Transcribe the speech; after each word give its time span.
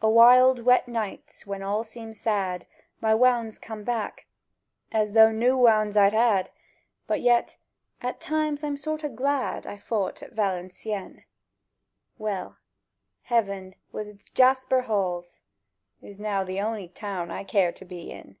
O' 0.00 0.08
wild 0.08 0.60
wet 0.60 0.88
nights, 0.88 1.46
when 1.46 1.62
all 1.62 1.84
seems 1.84 2.18
sad, 2.18 2.66
My 3.02 3.12
wownds 3.14 3.60
come 3.60 3.84
back, 3.84 4.24
as 4.90 5.12
though 5.12 5.30
new 5.30 5.54
wownds 5.54 5.98
I'd 5.98 6.14
had; 6.14 6.48
But 7.06 7.20
yet—at 7.20 8.18
times 8.18 8.64
I'm 8.64 8.78
sort 8.78 9.04
o' 9.04 9.10
glad 9.10 9.66
I 9.66 9.76
fout 9.76 10.22
at 10.22 10.32
Valencieën. 10.34 11.24
Well: 12.16 12.56
Heaven 13.24 13.74
wi' 13.92 14.04
its 14.06 14.30
jasper 14.30 14.80
halls 14.80 15.42
Is 16.00 16.18
now 16.18 16.42
the 16.42 16.58
on'y 16.58 16.88
Town 16.88 17.30
I 17.30 17.44
care 17.44 17.70
to 17.72 17.84
be 17.84 18.10
in 18.10 18.38